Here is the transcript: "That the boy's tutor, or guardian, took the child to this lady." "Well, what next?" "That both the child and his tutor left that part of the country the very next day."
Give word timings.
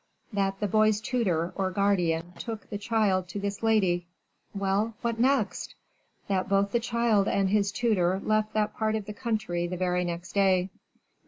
"That 0.33 0.59
the 0.59 0.67
boy's 0.67 0.99
tutor, 0.99 1.53
or 1.55 1.69
guardian, 1.69 2.33
took 2.39 2.67
the 2.71 2.79
child 2.79 3.27
to 3.27 3.39
this 3.39 3.61
lady." 3.61 4.07
"Well, 4.51 4.95
what 5.03 5.19
next?" 5.19 5.75
"That 6.27 6.49
both 6.49 6.71
the 6.71 6.79
child 6.79 7.27
and 7.27 7.51
his 7.51 7.71
tutor 7.71 8.19
left 8.23 8.55
that 8.55 8.73
part 8.75 8.95
of 8.95 9.05
the 9.05 9.13
country 9.13 9.67
the 9.67 9.77
very 9.77 10.03
next 10.03 10.31
day." 10.33 10.71